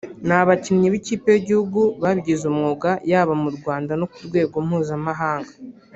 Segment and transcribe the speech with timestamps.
[0.27, 5.51] ni abakinnyi b’ikipe y’igihugu babigize umwuga yaba mu Rwanda no ku rwego mpuzamahanga